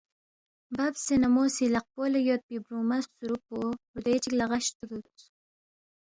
[0.75, 3.57] ببسے نہ مو سی لقپو لہ یودپی بُورُوما خسُوروب پو
[3.97, 5.19] ردوے چِک لہ غَش ترُودس